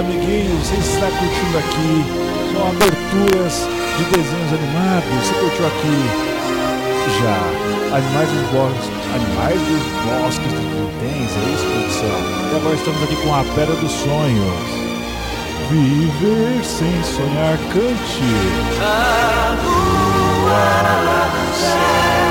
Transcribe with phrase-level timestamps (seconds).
[0.00, 0.66] amiguinhos.
[0.66, 2.04] Você está curtindo aqui?
[2.52, 5.26] São aberturas de desenhos animados.
[5.26, 6.30] Você curtiu aqui?
[7.20, 10.60] Já Animais dos Bosques, Animais dos Bosques do
[11.00, 12.18] Titãs, é isso, produção?
[12.52, 14.80] E agora estamos aqui com a Pedra dos Sonhos.
[15.70, 18.22] Viver sem sonhar, cante.
[18.80, 22.29] A lua lá no céu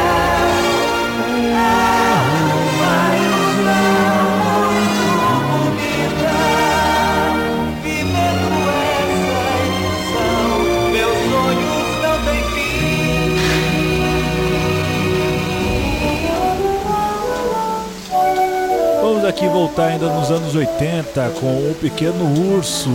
[19.39, 22.89] aqui voltar ainda nos anos 80 com o Pequeno Urso.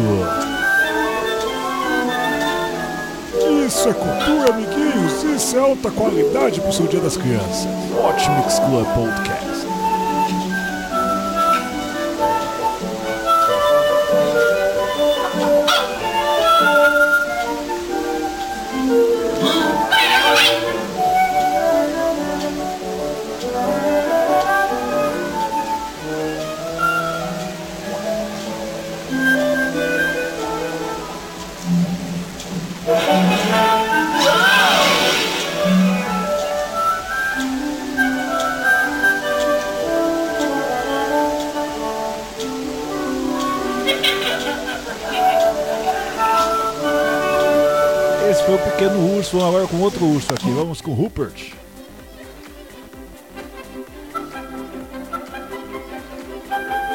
[3.66, 5.22] Isso é cultura, amiguinhos.
[5.22, 7.66] Isso é alta qualidade pro seu Dia das Crianças.
[7.96, 9.43] Hot Mix Club Podcast.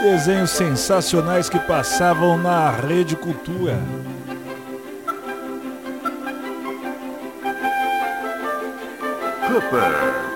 [0.01, 3.77] Desenhos sensacionais que passavam na Rede Cultura.
[9.49, 10.28] E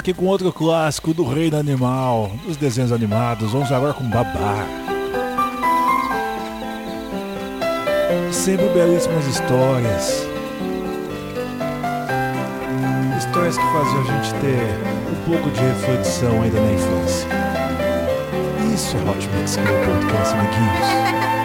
[0.00, 3.52] aqui com outro clássico do reino animal, dos desenhos animados.
[3.52, 4.66] Vamos agora com Babá.
[8.32, 10.26] Sempre belíssimas histórias.
[13.18, 17.28] Histórias que faziam a gente ter um pouco de reflexão ainda na infância.
[18.74, 21.39] Isso é Hot Mix Club Podcast, amiguinhos.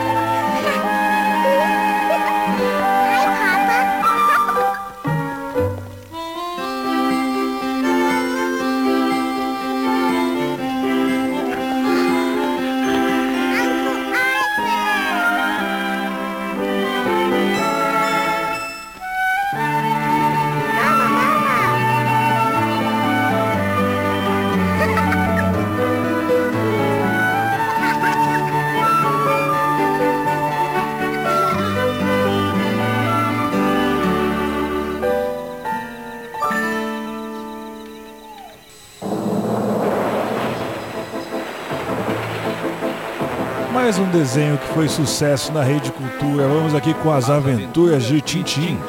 [43.76, 46.48] Mais um desenho que foi sucesso na Rede Cultura.
[46.48, 48.80] Vamos aqui com as aventuras de Tintim.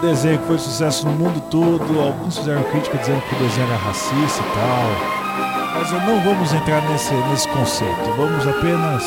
[0.00, 2.00] Desenho que foi sucesso no mundo todo.
[2.00, 5.78] Alguns fizeram crítica dizendo que o desenho era racista e tal.
[5.78, 8.16] Mas não vamos entrar nesse, nesse conceito.
[8.16, 9.04] Vamos apenas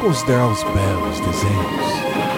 [0.00, 2.31] considerar os belos desenhos.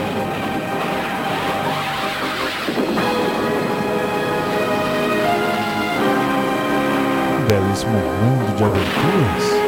[7.74, 9.63] Belíssimo mundo de aventuras.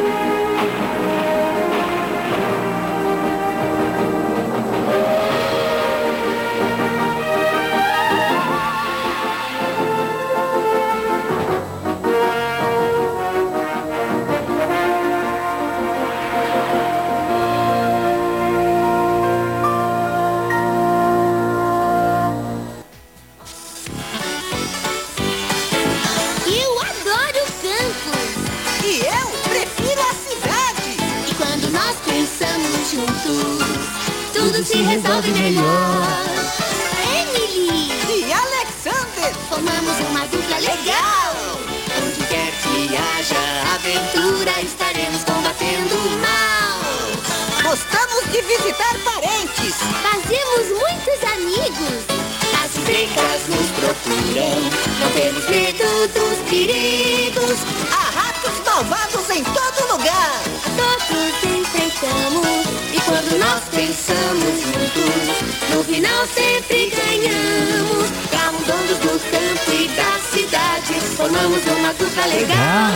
[71.27, 72.93] Formamos uma dupla legal.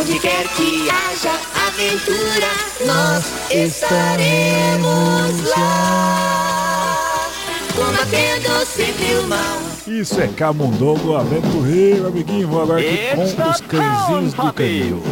[0.00, 1.30] Onde quer que haja
[1.68, 2.50] aventura,
[2.84, 7.30] nós estaremos lá.
[7.76, 9.58] Combatendo sempre o mal.
[9.86, 12.48] Isso é Camundongo Aventureiro, amiguinho.
[12.48, 15.02] Vou agora aqui It's com os cãezinhos do canil.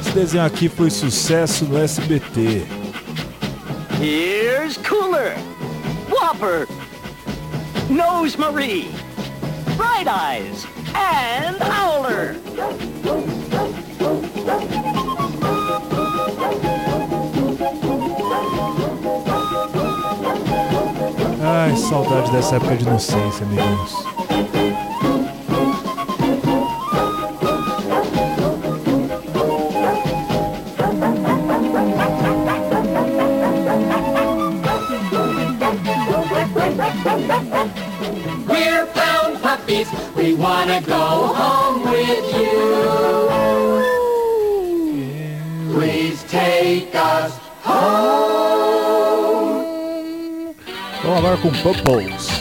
[0.00, 2.64] Esse desenho aqui foi sucesso no SBT.
[4.00, 5.36] Here's Cooler,
[6.10, 6.66] Whopper,
[7.90, 8.88] Nose Marie,
[9.80, 12.36] Bright Eyes, and Howler.
[21.42, 24.19] Ai, saudade dessa época de inocência, amiguinhos.
[51.30, 52.39] Agora com Bubbles.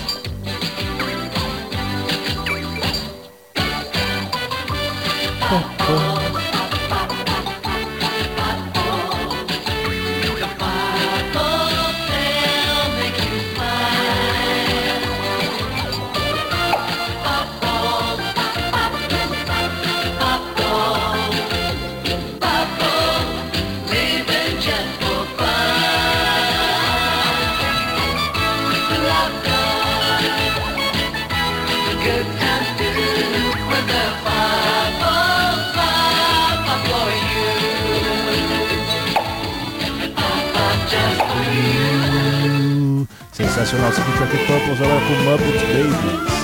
[43.60, 46.39] Sensacional, seguinte aqui Purples agora com Muppet Babies.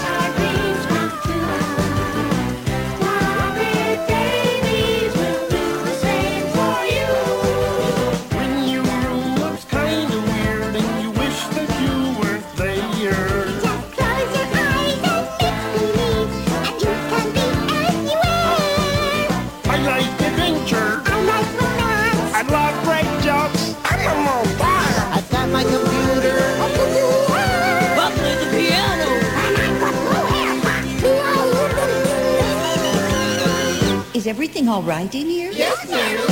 [34.66, 35.52] Everything all right in here?
[35.52, 36.26] Yes, ma'am.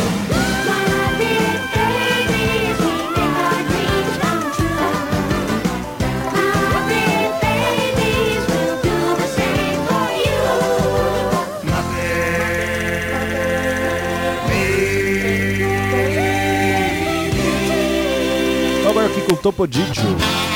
[18.90, 20.53] Agora aqui com Topodidio.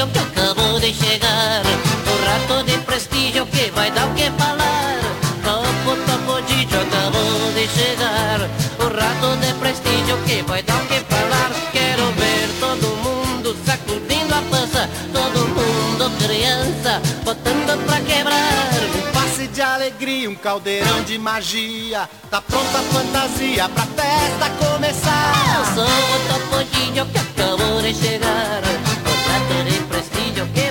[0.00, 1.62] Topodídio que acabou de chegar.
[2.06, 4.98] O rato de prestígio que vai dar o que falar.
[5.44, 8.40] Topo Topodídio acabou de chegar.
[8.78, 11.50] O rato de prestígio que vai dar o que falar.
[11.72, 14.88] Quero ver todo mundo sacudindo a pança.
[15.12, 18.70] Todo mundo criança botando pra quebrar.
[18.96, 22.08] Um passe de alegria, um caldeirão de magia.
[22.30, 25.32] Tá pronta a fantasia pra festa começar.
[25.58, 28.89] Eu sou o Topodídio que acabou de chegar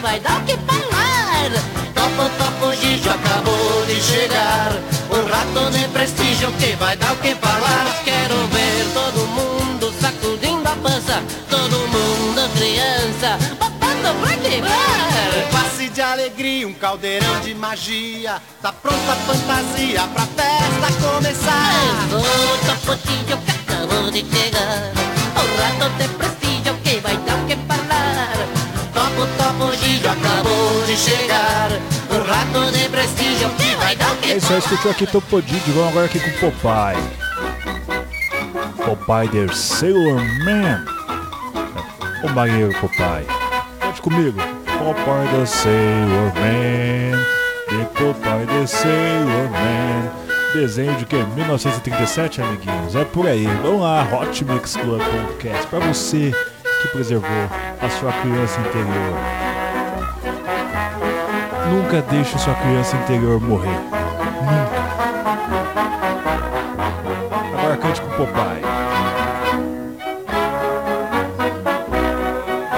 [0.10, 1.52] vai dar o que falar
[1.94, 4.72] Topo Topodídio acabou de chegar
[5.08, 7.86] O rato de prestígio que vai dar o que falar.
[8.04, 15.90] Quero ver todo mundo sacudindo a pança Todo mundo criança botando pra quebrar Um passe
[15.90, 18.42] de alegria, um caldeirão de magia.
[18.62, 21.72] Tá pronta a fantasia pra festa começar.
[22.12, 24.92] Eu sou o Topodídio que acabou de chegar
[25.36, 26.39] O rato de prestígio
[30.90, 31.70] acabou de chegar
[32.10, 35.74] O rato de prestígio que vai dar que É isso aí, escutou aqui Topodidio.
[35.74, 37.04] Vamos agora aqui com Popeye.
[38.84, 40.86] Popeye the Sailor Man.
[42.24, 43.26] O marinheiro Popeye.
[43.80, 44.40] Cante comigo.
[44.66, 47.20] Popeye the Sailor Man.
[47.68, 50.12] The Popeye the Sailor Man.
[50.54, 51.16] Desenho de que?
[51.16, 52.96] 1937, amiguinhos?
[52.96, 53.46] É por aí.
[53.62, 55.68] Vamos lá, Hot Mix Club Podcast.
[55.68, 56.34] Pra você
[56.82, 57.30] que preservou
[57.80, 59.49] a sua criança interior.
[61.70, 63.70] Nunca deixe sua criança interior morrer.
[63.70, 64.80] Nunca.
[67.60, 68.64] Agora cante com Popeye.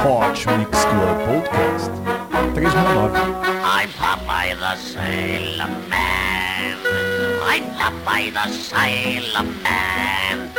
[0.04, 1.92] Hot Mix Club Podcast
[2.54, 3.18] 369.
[3.64, 6.78] I'm Popeye the Sailor Man.
[7.46, 10.52] I'm Popeye the Sailor Man.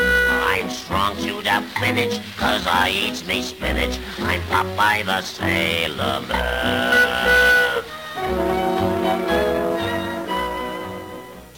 [0.47, 3.99] I'm strong to the finish, cause I eats me spinach.
[4.21, 7.52] I'm Popeye the Sailor Man.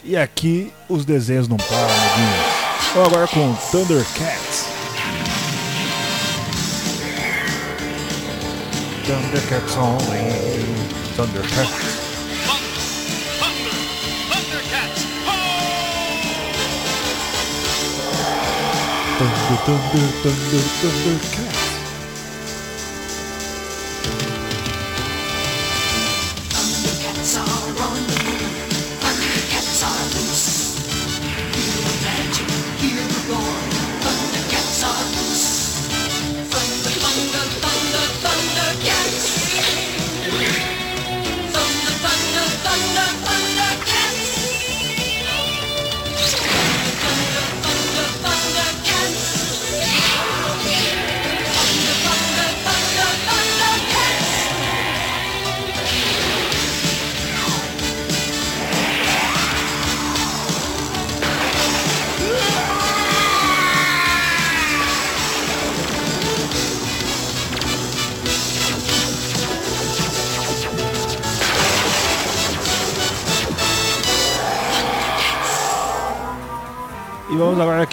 [0.06, 2.92] E aqui os desenhos não param, amiguinhos.
[2.92, 4.66] Vamos agora com Thundercats.
[9.06, 10.30] Thundercats only.
[11.16, 12.04] Thundercats.
[19.16, 20.82] Thunder, thunder, thunder, Thundercats.
[20.82, 21.63] Thundercats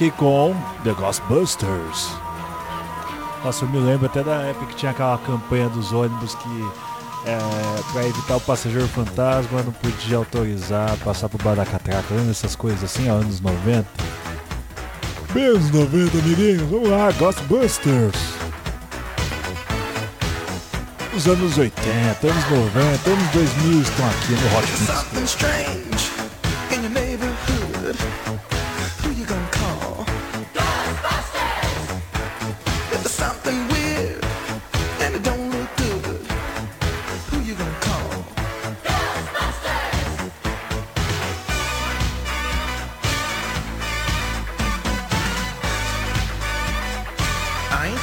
[0.09, 2.09] com The Ghostbusters.
[3.43, 6.69] Nossa, eu me lembro até da época que tinha aquela campanha dos ônibus que
[7.25, 7.37] é,
[7.91, 12.55] para evitar o passageiro fantasma não podia autorizar passar por bar da catraca, lembra essas
[12.55, 13.85] coisas assim, ó, anos 90?
[15.33, 18.15] Bem anos 90, amiguinhos, vamos lá, Ghostbusters!
[21.13, 24.67] Os anos 80, anos 90, anos 2000 estão aqui no Hot
[25.19, 25.90] Mix.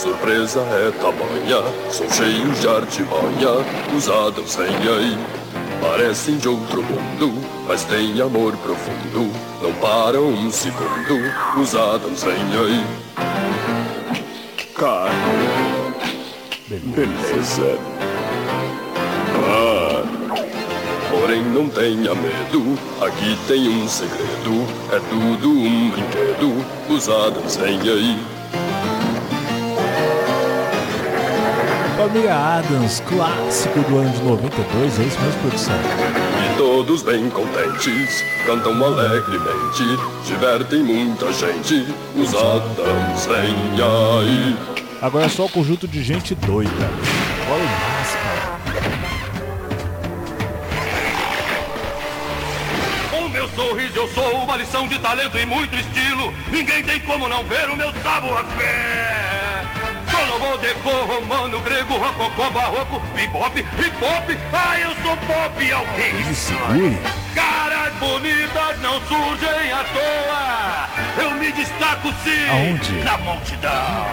[0.00, 1.62] Surpresa é tamanha.
[1.90, 3.64] São cheios de artimanha,
[3.94, 5.18] usados sem aí.
[5.78, 7.34] Parecem de outro mundo,
[7.68, 9.30] mas têm amor profundo.
[9.62, 12.84] Não param um segundo, os Adams vêm aí.
[14.74, 15.10] Cara,
[16.68, 17.78] beleza.
[19.52, 20.02] Ah,
[21.10, 24.66] porém não tenha medo, aqui tem um segredo.
[24.92, 27.80] É tudo um brinquedo, os Adams vêm
[32.00, 35.74] Família Adams, clássico do ano de 92, é isso mesmo, produção?
[35.76, 39.84] E todos bem contentes, cantam alegremente,
[40.24, 44.56] divertem muita gente, os Adams vêm aí.
[45.02, 46.90] Agora é só o conjunto de gente doida.
[47.50, 48.60] Olha o máscara.
[53.22, 56.32] O meu sorriso, eu sou uma lição de talento e muito estilo.
[56.50, 58.89] Ninguém tem como não ver o meu savoir-faire.
[60.30, 64.30] Solomon, decor, romano, grego, rococó, barroco, bebop, hip hop.
[64.52, 66.98] Ah, eu sou pop Ele segure.
[67.34, 71.24] Caras bonitas não surgem à toa.
[71.24, 72.92] Eu me destaco sim Aonde?
[73.02, 74.06] na multidão.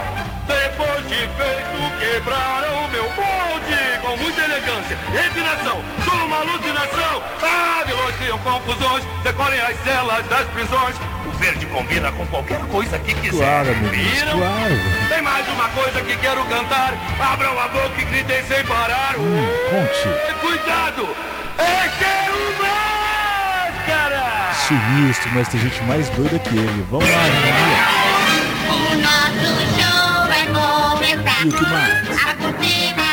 [0.48, 7.22] Depois de feito, quebraram o meu molde com muita elegância, refinação, sou uma alucinação.
[7.44, 10.96] Ah, vilões criam confusões, decorem as celas das prisões.
[11.40, 13.38] Verde combina com qualquer coisa que quiser.
[13.38, 14.40] Claro, Viram?
[14.40, 14.76] claro.
[15.10, 16.94] Tem mais uma coisa que quero cantar.
[17.20, 19.16] Abram a boca e gritem sem parar.
[19.18, 20.10] Hum, conte.
[20.42, 21.08] Cuidado!
[21.60, 24.54] Esse é o máscara!
[24.54, 26.86] Sinistro, mas tem gente mais doida que ele.
[26.90, 27.88] Vamos lá, Maria.
[28.70, 31.46] O nosso show vai começar.
[31.46, 33.07] E o que mais?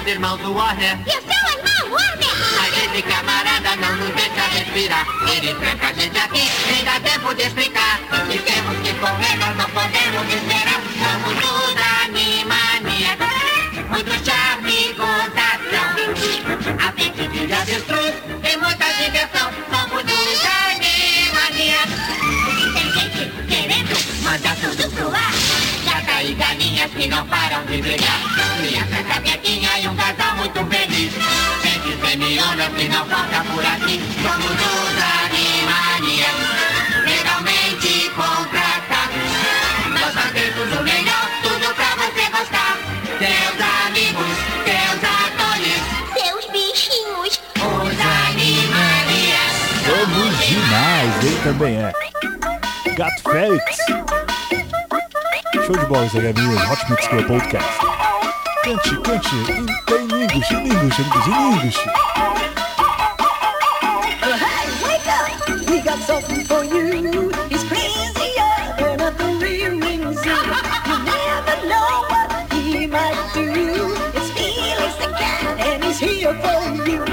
[0.00, 0.98] Somos os irmãos do Warner.
[1.06, 2.34] E o seu irmão, Warner?
[2.56, 5.06] Mas esse camarada não nos deixa respirar.
[5.28, 8.00] Ele tranca a gente aqui, nem dá tempo de explicar.
[8.30, 10.80] E temos que correr, nós não podemos esperar.
[11.00, 13.16] Somos os Animania.
[13.90, 15.90] Muito charme e gozação.
[16.78, 19.50] A frente de avestruz tem muita diversão.
[19.70, 21.80] Somos os Animania.
[22.72, 25.32] Tem gente querendo Manda tudo pro ar.
[25.84, 28.20] Gata e galinhas que não param de brigar.
[28.60, 29.88] Criança capetinha e
[32.50, 34.00] semiona que não falta por aqui.
[34.22, 36.26] Somos os Animania.
[37.04, 39.30] Legalmente contratados.
[39.88, 42.78] Nós fazemos o melhor, tudo pra você gostar.
[43.18, 45.82] Teus amigos, teus atores,
[46.14, 47.40] seus bichinhos.
[47.56, 49.52] os Animanias.
[49.86, 51.92] Somos demais, ele também é.
[52.94, 53.76] Gato Félix.
[55.66, 56.72] Show de bola, Zé Gabriel.
[56.72, 57.68] Hot Mix Club Podcast.
[58.64, 59.34] Cante, cante.
[59.50, 61.00] Em, em English, em English,
[65.80, 67.30] We got something for you.
[67.48, 70.28] He's crazier than a three-ring zoo.
[70.28, 73.48] You never know what he might do.
[74.12, 77.09] It's Felix the cat, and he's here for you.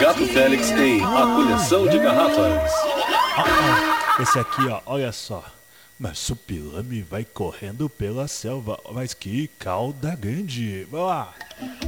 [0.00, 2.72] Gato Félix here em A Coleção de Garrafas.
[3.36, 3.44] Ah,
[4.18, 5.42] ah, esse aqui, ó, olha só.
[5.98, 8.78] Mas o pilame vai correndo pela selva.
[8.92, 10.86] Mas que cauda grande.
[10.90, 11.32] Vai lá.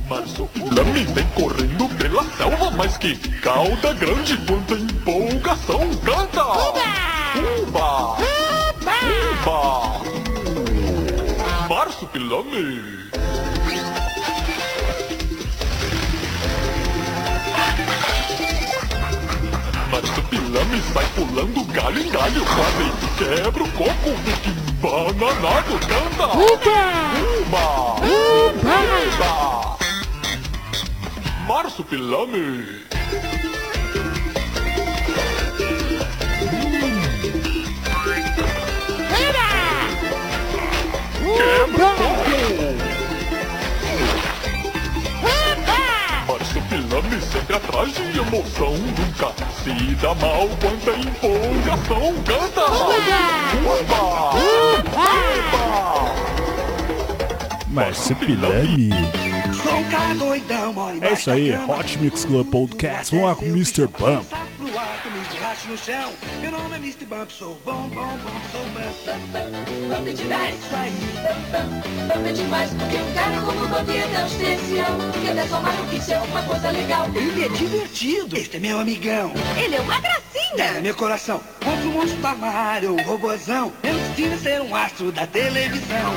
[0.08, 6.42] Mas o Pilame vem correndo pela selva, mas que cauda grande, quanta empolgação, canta!
[7.60, 8.16] Uba!
[9.42, 10.00] Uba!
[11.68, 13.10] Marsupilame!
[20.30, 26.26] Marsupilame sai pulando galho em galho, quase quebra o coco, fica embananado, canta!
[26.36, 26.80] Uba!
[27.40, 27.66] Uba!
[29.16, 29.78] Uba!
[31.46, 32.86] Marsupilame!
[41.36, 42.38] Quebra o coco!
[46.26, 49.32] Marsupilame sempre atrás de emoção Nunca
[49.76, 52.64] se dá mal quanta empolgação Canta!
[53.60, 54.34] Uba!
[54.34, 55.08] Uba!
[59.62, 61.00] Sou um cara doidão, mole.
[61.02, 63.14] É isso aí, Hot Mix Club Podcast.
[63.14, 63.86] Vamos lá com o Mr.
[63.86, 64.24] Bump.
[65.48, 66.12] Baixo no chão.
[66.42, 67.06] Meu nome é Mr.
[67.06, 69.08] Bump, sou bom, bom, bom, sou Bump.
[69.88, 70.54] Bump demais.
[70.54, 70.92] Isso aí.
[72.06, 74.92] Bump é demais, porque um cara como o Bump é tão especial.
[75.22, 77.08] Que até só maluquice é uma coisa legal.
[77.14, 78.36] Ele é divertido.
[78.36, 79.32] Este é meu amigão.
[79.56, 80.64] Ele é uma gracinha.
[80.64, 81.40] É, meu coração.
[81.64, 83.72] Contra o monstro do armário, o robozão.
[83.82, 86.12] Meu destino é ser um astro da televisão.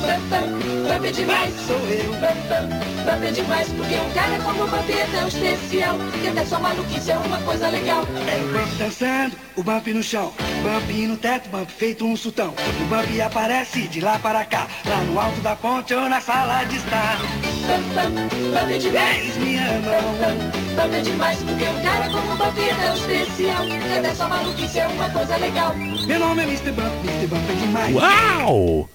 [0.00, 1.54] Bump é demais.
[1.66, 2.12] Sou eu.
[2.12, 5.96] Bump é demais, porque um cara como o Bump é tão especial.
[6.20, 8.04] Que até só maluquice é uma coisa legal.
[8.26, 10.32] É o Bump dançando, o Bump no chão.
[10.62, 12.54] Bump no teto, Bump feito um sultão.
[12.80, 14.66] O Bump aparece de lá para cá.
[14.86, 17.18] Lá no alto da ponte ou na sala de estar.
[17.66, 19.18] Bump é demais.
[19.18, 20.50] Eles me amam.
[20.76, 23.64] Bump é demais, porque um cara como o Bump é tão especial.
[23.66, 25.74] Que até só maluquice é uma coisa legal.
[25.74, 26.72] Meu nome é Mr.
[26.72, 27.26] Bump, Mr.
[27.26, 27.94] Bump é demais.
[27.94, 28.88] Uau!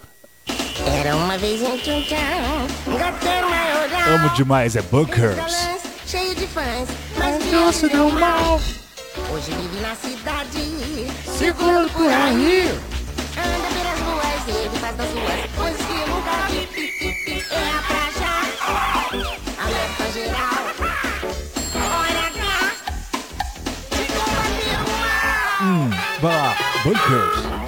[0.86, 3.90] Era uma vez em Tchutchão, um gateiro maior.
[4.16, 5.68] Amo demais, é Bunkers.
[6.06, 8.60] Cheio de fãs, mas Doce do mal.
[9.34, 12.70] Hoje vive na cidade, Seguro por aí.
[13.38, 17.46] anda pelas ruas, ele faz das ruas coisas que nunca vi.
[17.52, 18.34] É a praia,
[19.64, 20.64] alerta geral.
[21.76, 22.58] Olha cá,
[23.96, 25.90] chegou uma Hum,
[26.22, 27.65] vai lá, Bunkers.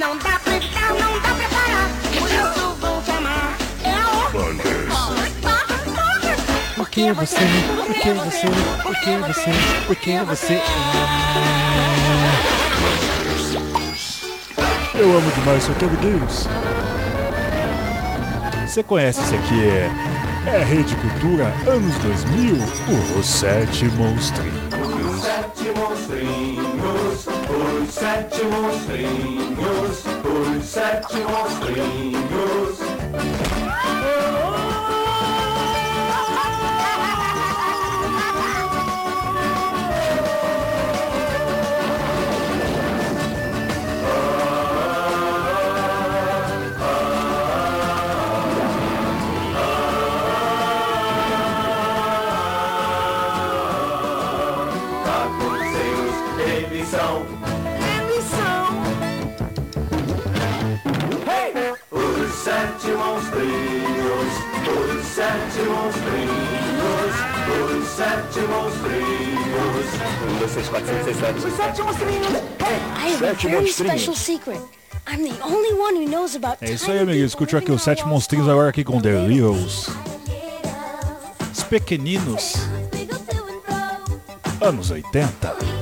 [0.00, 0.94] Não dá pra evitar.
[0.94, 1.90] Não dá pra parar.
[2.18, 3.54] Por isso vão te amar.
[3.84, 4.94] É o Bunkers.
[6.74, 7.36] Por que você?
[7.86, 8.46] Por que você?
[8.82, 9.50] Por que você?
[9.86, 10.62] Por que você?
[14.94, 16.48] Eu amo demais isso aqui, amiguinhos.
[18.66, 19.68] Você conhece isso aqui?
[19.68, 19.90] É,
[20.46, 22.56] é Rede Cultura, anos 2000,
[23.18, 24.70] os Sete Monstrinhos.
[24.72, 26.79] Os sete monstrinhos,
[27.60, 32.80] os sete monstrinhos, os sete monstrinhos.
[63.44, 67.14] Monstrinhos, os sete monstrinhos,
[67.80, 69.40] os sete monstrinhos.
[70.22, 71.46] Um, dois, três, quatro, cinco, seis, sete.
[71.46, 72.26] Os sete monstrinhos.
[72.26, 74.02] I have a Sete very monstrinhos.
[74.02, 74.60] special secret.
[75.06, 77.34] I'm the only one who knows about É isso aí, amiguinhos.
[77.34, 79.88] Curtiu aqui os Sete Monstrinhos agora aqui com The Littles.
[81.52, 82.54] Os pequeninos.
[84.60, 85.79] Anos 80.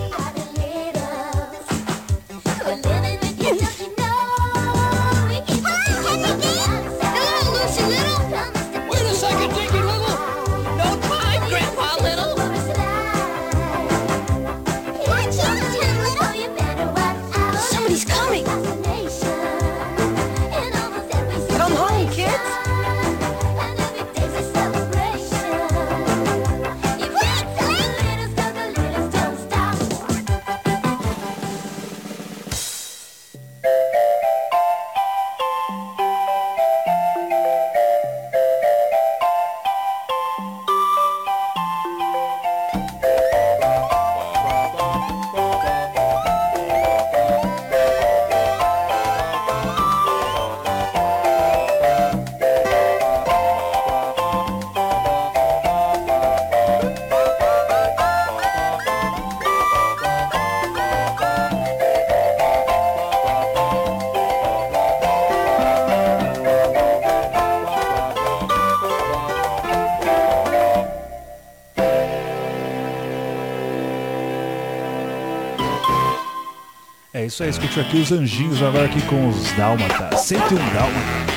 [77.40, 80.16] Aí, escutou aqui os anjinhos agora aqui com os Dálmata.
[80.16, 81.32] 101 Dálmata.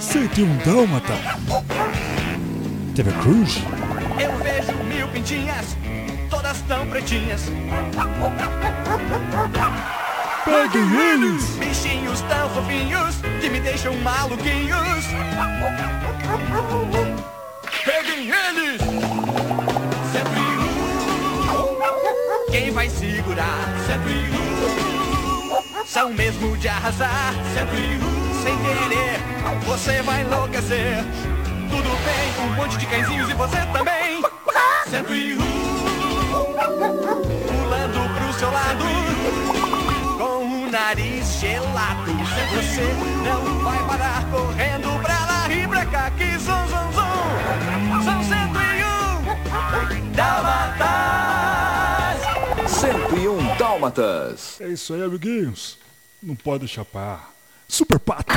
[0.00, 1.12] 101 Dálmata.
[2.94, 3.62] TV Cruz.
[4.18, 5.76] Eu vejo mil pintinhas,
[6.30, 7.52] todas tão pretinhas.
[10.46, 11.44] Peguem eles!
[11.56, 15.04] Bichinhos tão fofinhos, que me deixam maluquinhos.
[17.84, 18.80] Peguem eles!
[20.12, 20.54] Sempre um.
[22.50, 23.83] Quem vai segurar?
[25.94, 27.32] são mesmo de arrasar.
[27.54, 28.24] Sempre um.
[28.42, 29.20] Sem querer,
[29.64, 31.04] você vai enlouquecer.
[31.70, 34.20] Tudo bem, um monte de cãezinhos e você também.
[34.90, 35.38] Sempre um.
[37.46, 38.84] Pulando pro seu lado.
[40.18, 42.12] Com o nariz gelado.
[42.56, 42.92] Você
[43.24, 46.10] não vai parar correndo pra lá e pra cá.
[46.10, 48.02] Que zum, zum, zum.
[48.02, 50.90] São 101 Dálmatas.
[52.68, 54.60] 101 Dálmatas.
[54.60, 55.83] É isso aí, amiguinhos.
[56.24, 57.34] Não pode chapar.
[57.68, 58.34] Super Patos.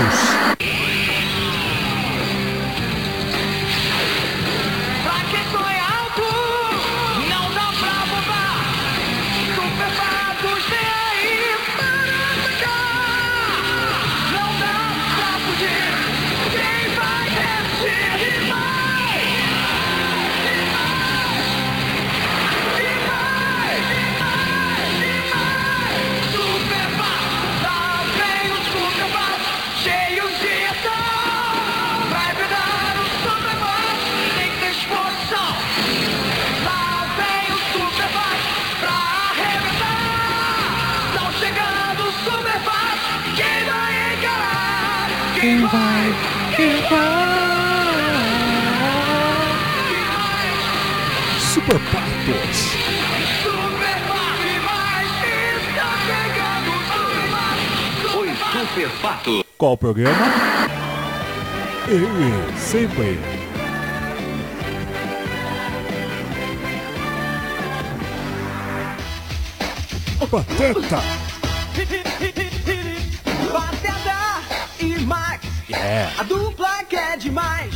[59.58, 60.26] Qual o programa?
[61.88, 63.18] Ele, sempre.
[70.20, 71.00] O Pateta.
[73.52, 74.42] Pateta
[74.80, 76.12] e Max, Yeah.
[76.20, 77.74] a dupla que é demais.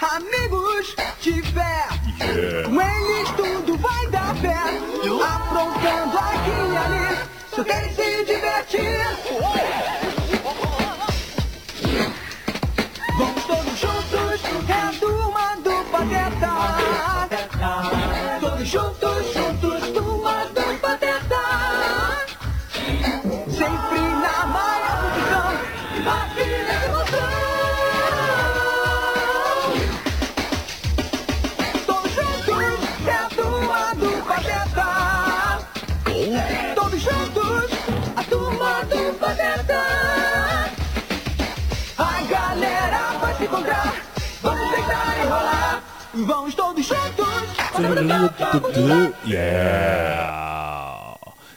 [0.00, 1.88] Amigos tiver,
[2.64, 4.54] com eles tudo vai dar pé.
[5.24, 7.18] Aprontando aqui e ali,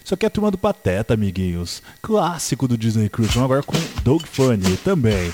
[0.03, 1.81] Isso aqui é a turma do Pateta, amiguinhos.
[2.01, 3.33] Clássico do Disney Cruise.
[3.33, 5.33] Vamos agora com Doug Funny também.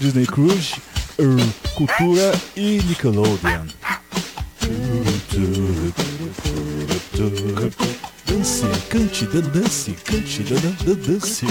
[0.00, 0.76] Disney Cruise,
[1.18, 3.66] er, Cultura e Nickelodeon.
[8.26, 11.46] Dance, cante, dan- dance, cante, dan- dan- dan- dance.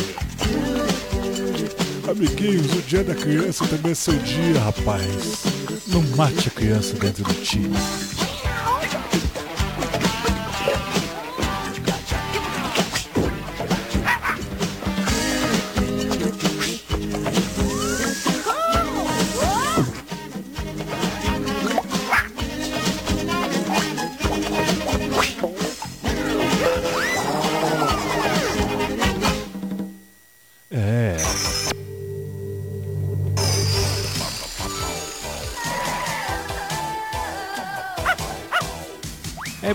[2.10, 5.44] Amiguinhos, o dia da criança também é seu dia, rapaz.
[5.88, 7.76] Não mate a criança dentro do time.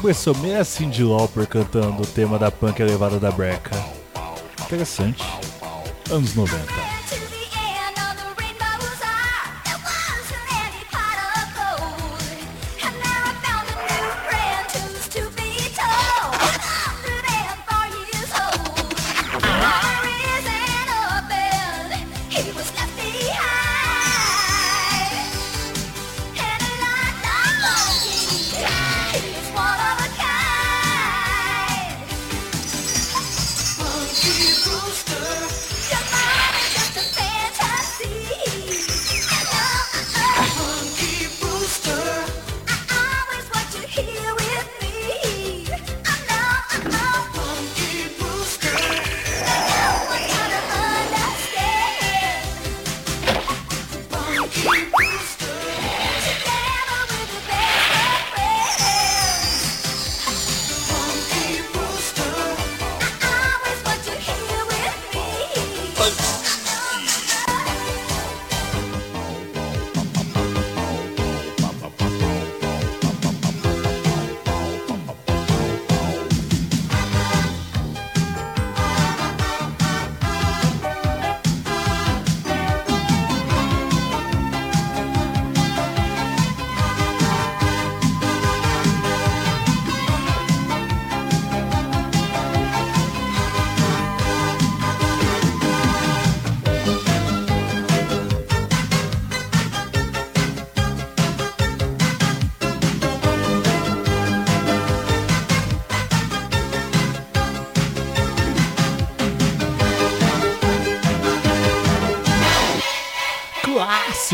[0.03, 3.71] Impressão meio a Cyndi Lauper cantando o tema da punk elevada da breca.
[4.67, 5.23] Interessante.
[6.11, 6.92] Anos 90.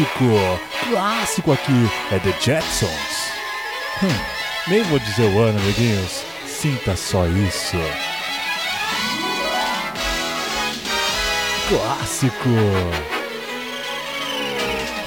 [0.04, 3.32] Clássico, clássico aqui é The Jetsons.
[4.02, 6.22] Hum, nem vou dizer o ano, amiguinhos.
[6.46, 7.76] Sinta só isso.
[11.68, 12.48] Clássico.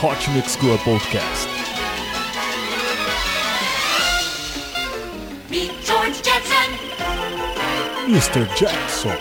[0.02, 1.48] Hot Mix Club Podcast.
[5.50, 6.70] Meet George Jetson,
[8.08, 8.46] Mr.
[8.56, 9.18] Jackson,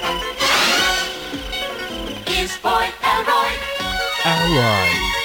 [2.26, 3.52] his boy Elroy,
[4.24, 5.19] Ally,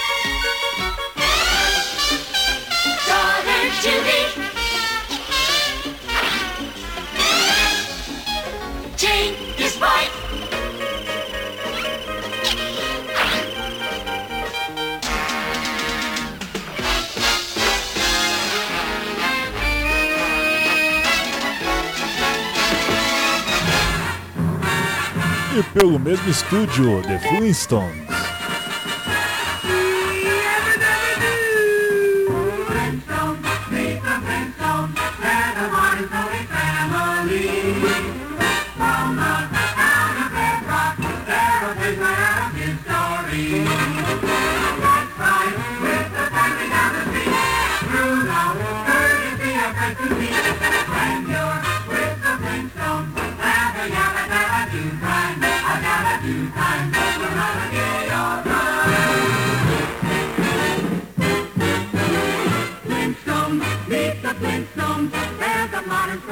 [25.58, 28.14] e pelo mesmo estúdio, The Flintstones.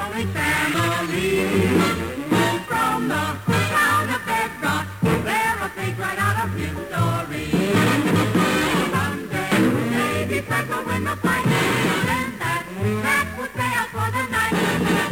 [0.04, 0.26] Family.
[2.68, 7.48] From the town of Bedrock, they're a right out of Missouri.
[9.96, 13.02] Maybe will that, that will
[13.94, 14.56] for the night.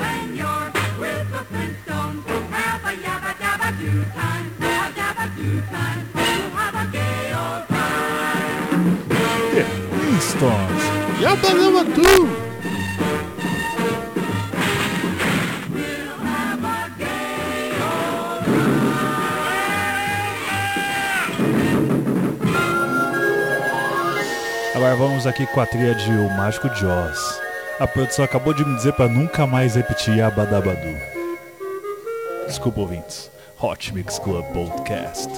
[0.02, 2.94] When you're with the Flintstones, have a
[4.14, 4.52] time.
[5.72, 6.04] Time.
[6.16, 9.10] You'll have a gay old time.
[9.56, 10.84] Yeah, Flintstones.
[24.92, 27.40] Agora vamos aqui com a trilha de O Mágico de Oz.
[27.80, 30.98] A produção acabou de me dizer para nunca mais repetir Yabadabadu.
[32.46, 33.32] Desculpa, ouvintes.
[33.58, 35.30] Hot Mix Club Podcast.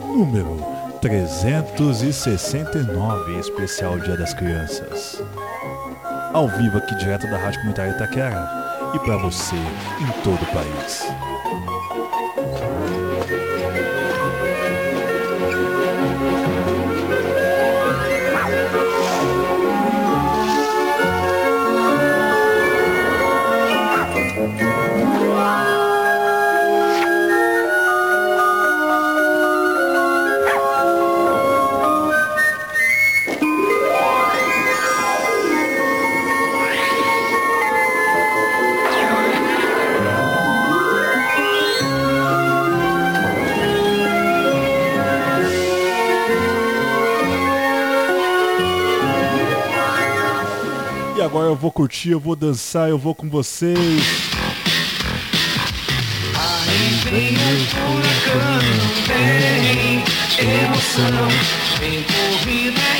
[0.00, 0.56] Número
[1.02, 5.22] 369, especial Dia das Crianças.
[6.32, 8.48] Ao vivo aqui direto da Rádio Comunitária Itaquera
[8.94, 11.06] e para você em todo o país.
[51.54, 53.78] Eu vou curtir, eu vou dançar, eu vou com vocês.
[57.70, 58.60] Furacão,
[60.40, 61.28] emoção,
[62.42, 62.93] corrida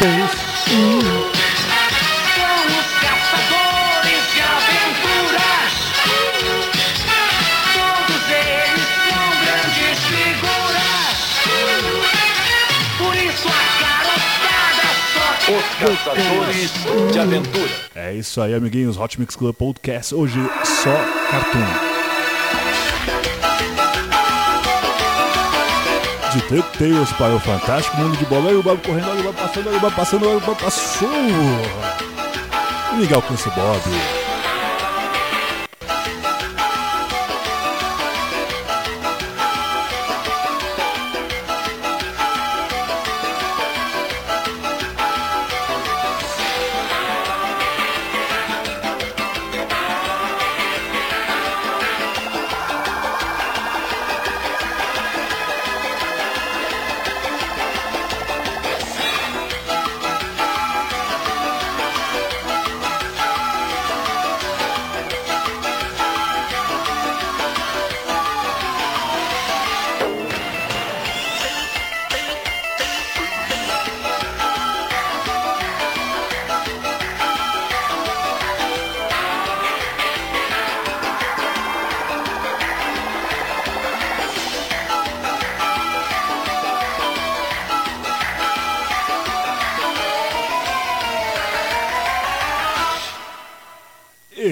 [0.00, 0.32] São os
[3.02, 5.72] caçadores de aventuras.
[7.74, 11.20] Todos eles são grandes figuras.
[12.96, 13.50] Por isso a
[13.82, 16.70] garotada só Os Caçadores
[17.12, 17.74] de Aventura.
[17.94, 18.96] É isso aí, amiguinhos.
[18.96, 20.14] Hot Mix Club Podcast.
[20.14, 20.96] Hoje só
[21.30, 21.89] cartoon.
[26.32, 28.48] De DuckTales para o fantástico mundo de bola.
[28.48, 30.60] Olha o Bob correndo, olha o Bob passando, olha o Bob passando, olha o Bob
[30.60, 31.08] passou.
[33.14, 34.19] Alcança o Bob.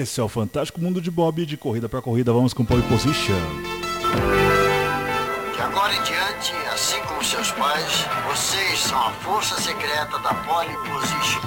[0.09, 1.45] Esse é o Fantástico Mundo de Bob.
[1.45, 3.35] De corrida para corrida, vamos com Pole Position.
[5.53, 10.73] De agora em diante, assim como seus pais, vocês são a força secreta da Pole
[10.89, 11.41] Position.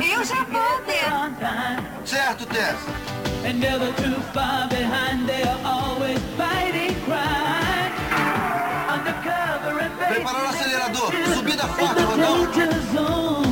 [0.00, 2.10] Eu já vou, Tess.
[2.10, 2.76] Certo, Tess.
[3.46, 7.92] And never too far behind, they are always fighting crime.
[8.90, 11.12] Undercover and Preparar o acelerador.
[11.36, 13.43] Subida forte, Rodão.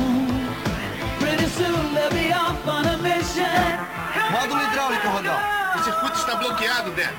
[4.31, 5.37] Módulo hidráulico, Rodão.
[5.75, 7.13] O circuito está bloqueado, Dan.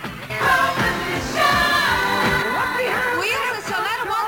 [3.20, 4.23] Will, acionar o módulo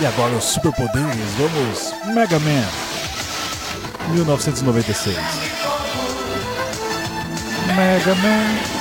[0.00, 2.64] E agora os superpoderes, vamos Mega Man
[4.12, 5.16] 1996
[7.74, 8.77] Mega Man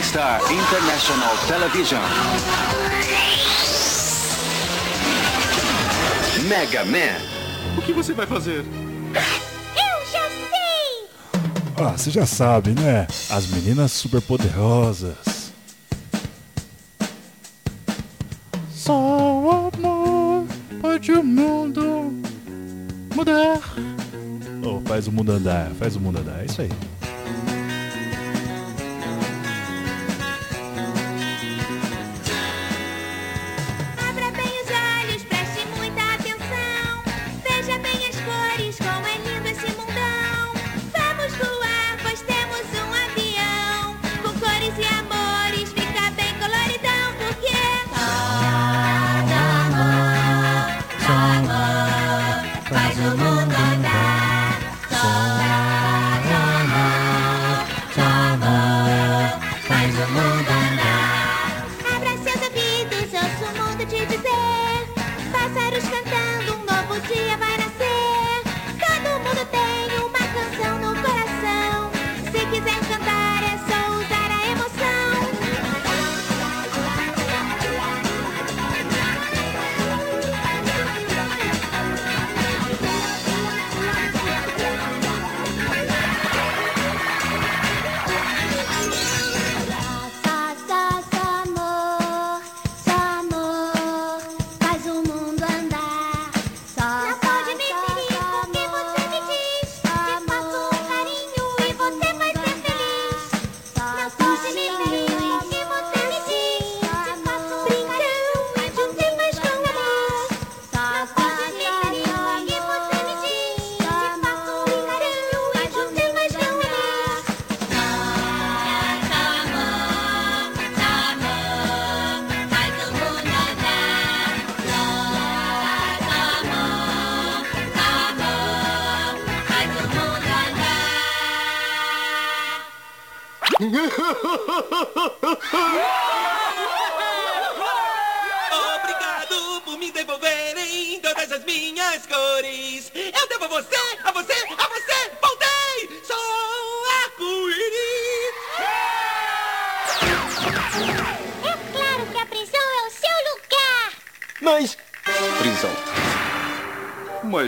[0.00, 2.00] TriStar International Television.
[6.48, 7.76] Mega Man.
[7.76, 8.64] O que você vai fazer?
[8.64, 11.84] Eu já sei.
[11.84, 13.06] Ah, você já sabe, né?
[13.28, 15.52] As meninas superpoderosas
[18.70, 20.46] Só o amor
[20.80, 22.10] pode o mundo
[23.14, 23.60] mudar
[24.64, 26.89] Oh, faz o mundo andar, faz o mundo andar, é isso aí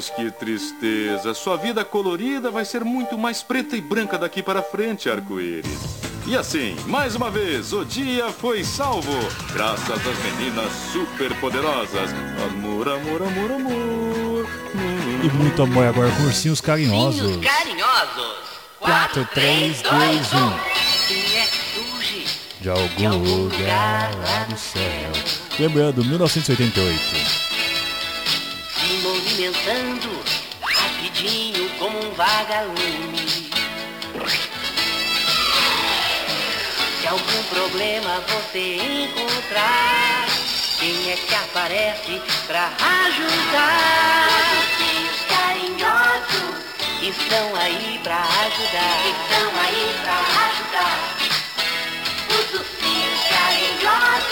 [0.03, 1.32] Mas que tristeza.
[1.32, 5.78] Sua vida colorida vai ser muito mais preta e branca daqui para frente, arco-íris.
[6.26, 9.12] E assim, mais uma vez, o dia foi salvo.
[9.53, 12.11] Graças às meninas superpoderosas.
[12.50, 14.48] Amor, amor, amor, amor.
[15.22, 18.38] E muito amor agora com ursinhos carinhosos carinhosos.
[18.80, 20.59] 4, 3, 2, 1
[21.07, 22.26] Quem é que surge?
[22.61, 25.12] De algum lugar lá do céu.
[25.61, 27.51] Lembrando, 1988.
[29.63, 30.23] Movimentando
[30.61, 33.51] rapidinho como um vagalume.
[37.01, 40.27] Se algum problema você encontrar,
[40.79, 42.71] quem é que aparece pra
[43.07, 44.29] ajudar?
[45.11, 46.57] Os carinhosos
[47.03, 48.97] estão aí pra ajudar.
[49.07, 50.99] Estão aí pra ajudar.
[52.31, 52.51] Os
[53.29, 54.32] carinhosos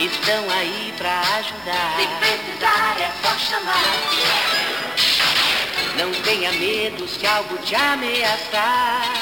[0.00, 1.96] estão aí pra ajudar.
[1.98, 3.84] Se precisar é só chamar.
[5.96, 9.12] Não tenha medo se algo te ameaçar.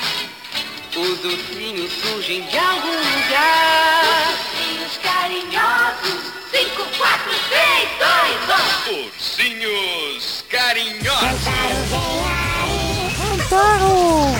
[0.96, 4.28] Os ursinhos surgem de algum lugar.
[4.58, 6.32] Ursinhos carinhosos.
[6.50, 7.88] 5, 4, 3,
[8.86, 8.92] 2, 1.
[9.06, 11.48] Ursinhos carinhosos.
[13.48, 14.34] Cantaram!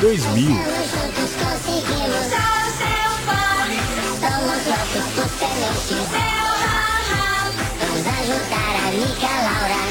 [0.00, 0.56] 2000.
[4.96, 6.08] Por sementes.
[7.80, 9.82] Vamos ajudar a Mica Laura.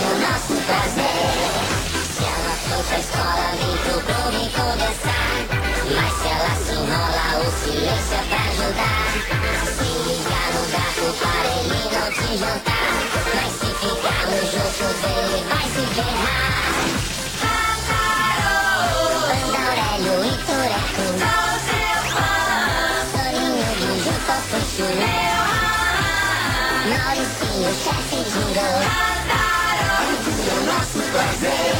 [0.00, 1.20] No nosso prazer.
[2.16, 5.30] Se ela for pra escola, vem pro clube conversar.
[5.94, 9.04] Mas se ela se enrola, o silêncio é pra ajudar.
[9.76, 12.88] Se ligar no gato para ele não te jantar.
[13.34, 17.25] Mas se ficarmos juntos, ele vai se ferrar.
[26.88, 28.78] Mauricinho, chefe Jingle
[30.46, 31.74] No nosso prazer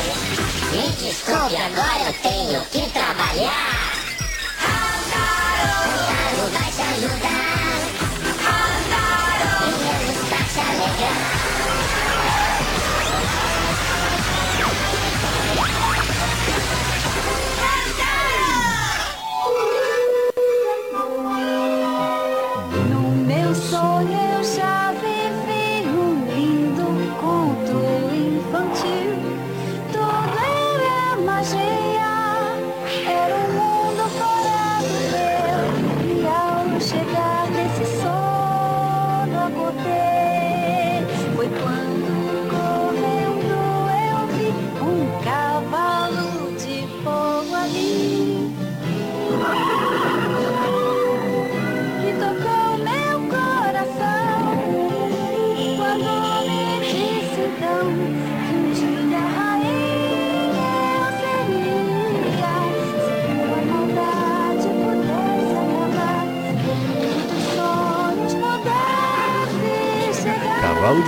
[0.73, 3.71] Me desculpe, agora eu tenho que trabalhar
[4.61, 7.77] Cantaro vai te ajudar
[9.63, 11.56] E mesmo pra te alegrar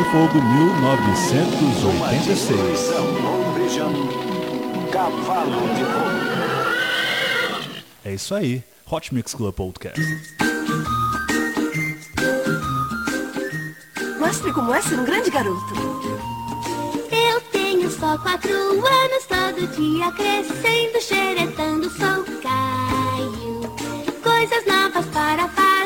[0.08, 2.88] De Fogo 1986.
[4.90, 6.08] Cavalo de Fogo.
[8.06, 8.64] É isso aí.
[8.90, 10.00] Hot Mix Club Podcast.
[14.18, 15.74] Mostre como é ser um grande garoto.
[17.12, 23.60] Eu tenho só quatro anos, todo dia crescendo, xeretando, sou Caio.
[24.22, 25.77] Coisas novas para fazer,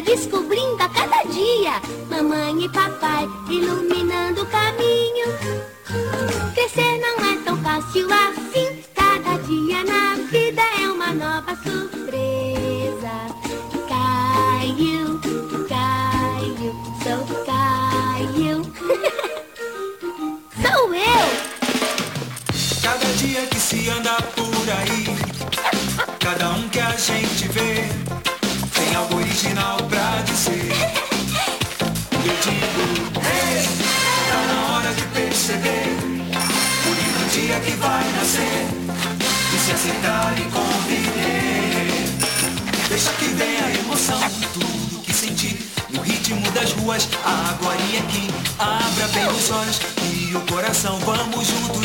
[0.00, 0.88] descobrindo a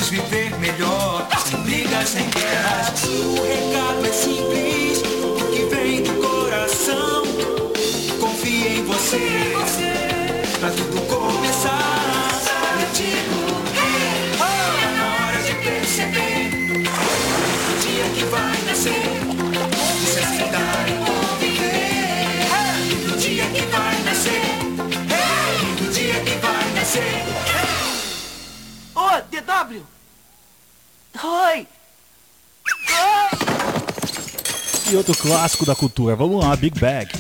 [0.10, 1.28] viver melhor.
[1.45, 3.03] Sem brigas, sem guerras.
[3.03, 7.24] O recado é simples, o que vem do coração.
[8.20, 9.53] Confie em você,
[10.60, 12.39] pra tudo começar.
[12.82, 13.39] Eu digo,
[13.76, 16.86] hey, tá na hora de perceber
[17.68, 19.03] o dia que vai nascer.
[19.95, 20.45] E se e
[21.05, 21.93] conviver.
[23.14, 24.41] O dia que vai nascer.
[25.82, 27.26] O dia que vai nascer.
[28.95, 29.98] Ô, DW!
[31.24, 31.67] Oi!
[34.89, 36.15] E outro clássico da cultura.
[36.15, 37.11] Vamos lá, Big Bag.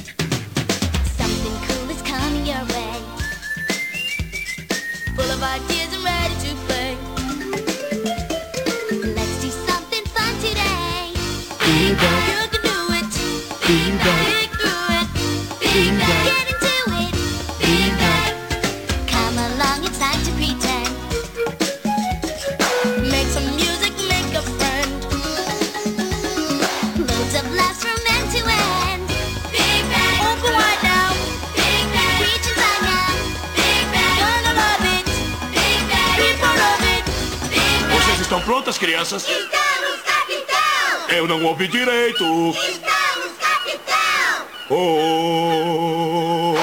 [41.49, 42.23] Ouvi direito.
[42.51, 44.45] Estamos, capitão!
[44.69, 46.53] Oh,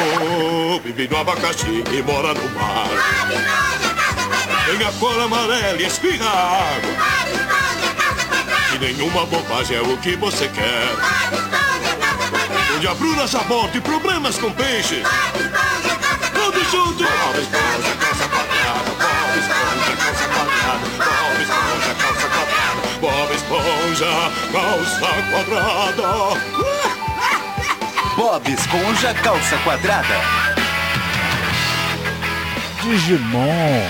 [0.83, 2.89] vive no abacaxi e mora no mar.
[4.67, 6.93] Tem a cor amarela e espirra água.
[8.75, 10.89] E nenhuma bobagem é o que você quer.
[12.77, 15.03] Onde a Bruna sabota e problemas com peixe.
[16.33, 17.07] Todos juntos.
[17.07, 18.06] Calça quadrada.
[23.47, 24.11] Esponja,
[24.51, 26.11] calça quadrada.
[28.17, 30.17] Bob Esponja Calça Quadrada.
[32.83, 33.87] Digimon.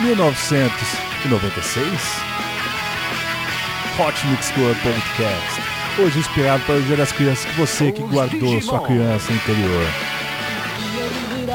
[0.00, 1.86] 1996
[3.98, 5.60] Hot Mix Club Podcast.
[5.98, 9.86] Hoje inspirado para o Dia das Crianças que você que guardou sua criança interior.
[11.44, 11.50] E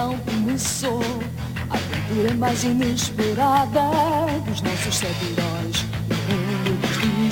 [1.72, 3.82] A aventura mais inesperada
[4.46, 5.91] Dos nossos sete heróis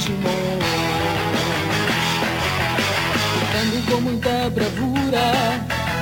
[0.10, 0.66] Digimons
[3.36, 5.26] Lutando com muita bravura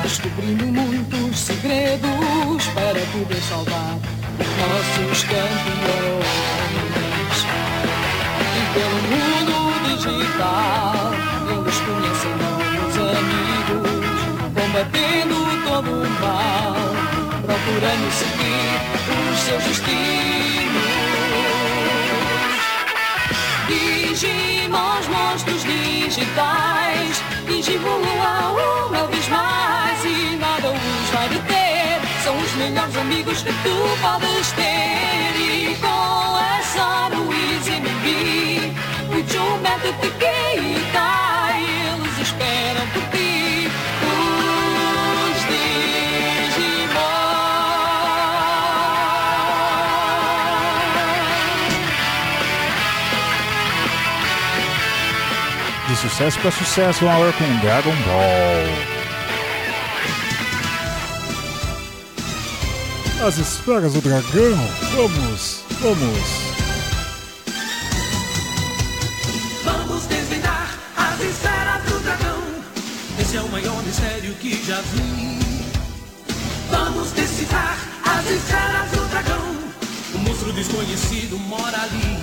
[0.02, 3.98] Descobrindo muitos segredos Para poder salvar
[4.40, 6.28] os nossos campeões.
[8.56, 9.56] E pelo mundo
[9.88, 11.12] digital
[11.52, 14.20] Eles conhecem novos amigos
[14.56, 15.38] Combatendo
[15.68, 16.76] todo o mal
[17.46, 18.72] Procurando seguir
[19.32, 20.67] os seus destinos
[24.18, 27.22] Digimons, monstros digitais.
[27.46, 28.02] Digivoam
[28.88, 32.02] uma vez mais E nada os vai deter.
[32.24, 35.36] São os melhores amigos que tu podes ter.
[35.40, 38.74] E com a Saru e Zenbi
[39.08, 43.07] O Joe, Method, Tiki e Tai Eles esperam por
[55.98, 58.68] sucesso para sucesso, uma hora com Dragon Ball
[63.28, 64.56] As esferas do dragão
[64.96, 66.48] Vamos, vamos
[69.64, 72.44] Vamos desvendar as esferas do dragão.
[73.20, 75.40] Esse é o maior mistério que já vi.
[76.70, 79.58] Vamos decifrar as esferas do dragão.
[80.14, 82.20] O monstro desconhecido mora ali.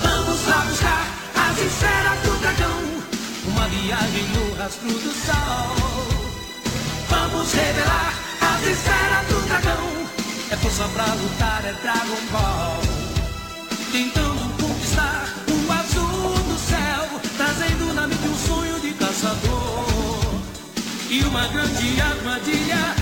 [0.00, 2.80] Vamos lá buscar as esferas do dragão.
[3.46, 5.76] Uma viagem no rastro do sol.
[7.08, 9.86] Vamos revelar as esferas do dragão.
[10.50, 12.80] É força pra lutar, é Dragon Ball.
[13.90, 20.42] Tentando conquistar o azul do céu, trazendo na mente um sonho de caçador.
[21.10, 23.01] E uma grande armadilha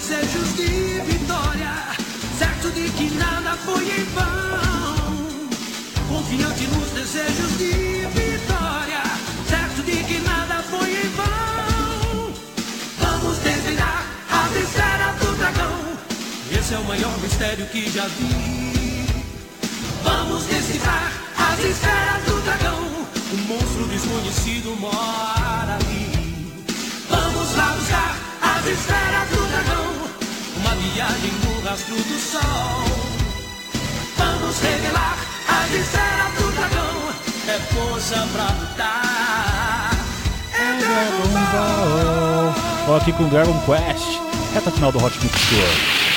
[0.00, 1.72] desejos de vitória,
[2.38, 5.48] certo de que nada foi em vão.
[6.08, 9.02] Confiante nos desejos de vitória,
[9.46, 12.32] certo de que nada foi em vão.
[12.98, 15.98] Vamos desvendar as esferas do dragão.
[16.50, 19.06] Esse é o maior mistério que já vi.
[20.02, 22.80] Vamos decifrar as esferas do dragão.
[23.32, 26.64] Um monstro desconhecido mora ali.
[27.08, 29.39] Vamos lá buscar as esferas do.
[30.70, 32.84] Uma viagem no rastro do sol.
[34.16, 35.18] Vamos revelar
[35.48, 37.10] as esferas do dragão.
[37.48, 39.90] É força pra lutar.
[40.54, 42.54] É Dragon Ball.
[42.86, 44.20] Ó, aqui com Dragon Quest
[44.54, 46.09] Reta final do Hot Mix Club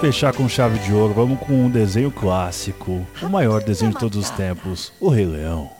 [0.00, 4.18] fechar com chave de ouro, vamos com um desenho clássico, o maior desenho de todos
[4.18, 5.70] os tempos, O Rei Leão.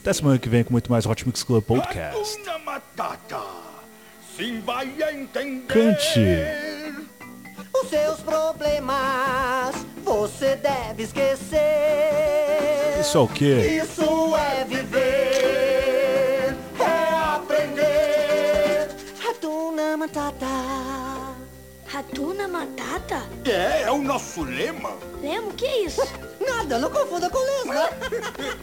[0.00, 2.38] Até semana que vem com muito mais Hot Mix Club Podcast.
[2.40, 3.40] Hakuna Matata.
[4.36, 5.66] Sim, vai entender.
[5.66, 6.20] Cante.
[7.74, 9.74] Os seus problemas
[10.04, 11.58] você deve esquecer.
[13.00, 13.80] Isso é o quê?
[13.82, 18.88] Isso é viver, é aprender.
[19.28, 20.97] Hatuna Matata.
[21.98, 23.26] Ratuna Matata?
[23.44, 24.96] É, é o nosso lema.
[25.20, 26.00] Lemo, que é isso?
[26.40, 27.90] Nada, não confunda com lesma.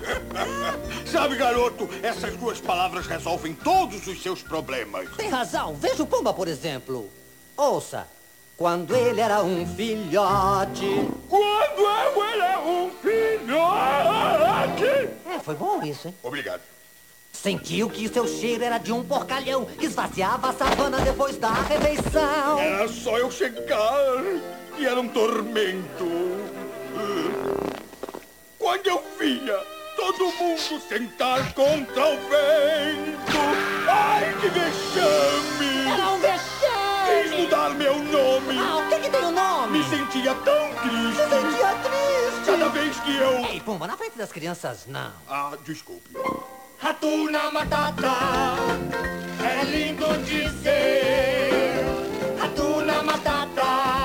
[1.05, 5.09] Sabe, garoto, essas duas palavras resolvem todos os seus problemas.
[5.17, 5.75] Tem razão.
[5.75, 7.09] Veja o Pumba, por exemplo.
[7.57, 8.07] Ouça.
[8.55, 11.09] Quando ele era um filhote.
[11.27, 15.09] Quando eu era um filhote.
[15.29, 16.15] É, foi bom isso, hein?
[16.23, 16.61] Obrigado.
[17.45, 22.57] Sentiu que seu cheiro era de um porcalhão que esvaziava a savana depois da refeição.
[22.57, 24.23] Era só eu chegar
[24.79, 26.07] e era um tormento.
[28.57, 29.59] Quando eu via
[29.95, 33.37] todo mundo sentar contra o vento.
[33.89, 35.91] Ai, que vexame!
[35.93, 37.23] Era um vexame!
[37.29, 38.57] Quis mudar meu nome.
[38.57, 39.77] Ah, o que que tem o nome?
[39.77, 41.21] Me sentia tão triste.
[41.21, 42.14] Se sentia triste.
[42.45, 43.45] Cada vez que eu...
[43.45, 45.11] Ei, Pumba, na frente das crianças, não.
[45.27, 46.09] Ah, desculpe.
[46.77, 48.11] Ratuna Matata,
[49.43, 51.83] é lindo dizer.
[52.39, 54.04] Ratuna Matata,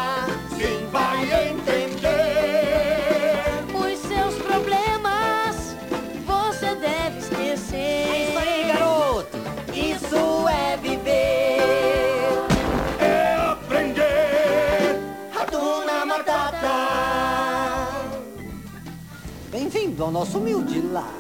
[20.01, 21.13] Bem-vindo ao nosso humilde lar.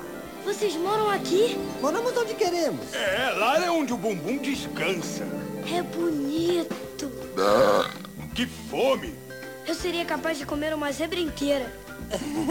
[0.43, 1.59] Vocês moram aqui?
[1.83, 2.95] Moramos onde queremos.
[2.95, 5.26] É, lá é onde o bumbum descansa.
[5.70, 7.11] É bonito.
[8.35, 9.14] Que fome!
[9.66, 11.70] Eu seria capaz de comer uma zebra inteira.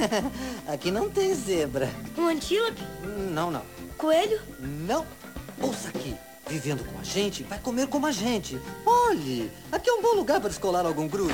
[0.71, 1.89] Aqui não tem zebra.
[2.15, 2.83] Um antílope?
[3.31, 3.63] Não, não.
[3.97, 4.39] Coelho?
[4.59, 5.07] Não.
[5.59, 6.15] Ouça aqui.
[6.47, 8.59] Vivendo com a gente, vai comer como a gente.
[8.85, 11.33] Olhe, aqui é um bom lugar para escolar algum grupo.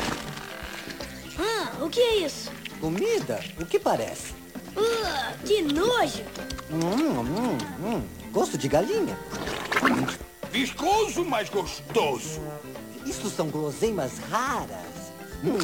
[1.37, 2.49] Ah, o que é isso?
[2.79, 3.43] Comida?
[3.59, 4.44] O que parece?
[4.75, 6.23] Uh, que nojo!
[6.71, 8.03] Hum, hum, hum.
[8.31, 9.17] Gosto de galinha.
[10.51, 12.41] Viscoso, mas gostoso.
[13.05, 15.13] Isso são guloseimas raras.
[15.43, 15.57] Hum,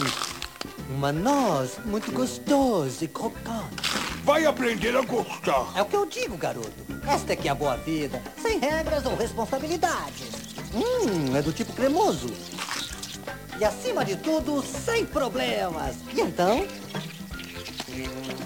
[0.89, 3.89] uma noz muito gostosa e crocante.
[4.23, 5.71] Vai aprender a gostar.
[5.75, 6.71] É o que eu digo, garoto.
[7.07, 10.29] Esta é que é a boa vida, sem regras ou responsabilidades.
[10.73, 12.27] Hum, é do tipo cremoso.
[13.59, 15.95] E acima de tudo, sem problemas.
[16.15, 16.65] E então?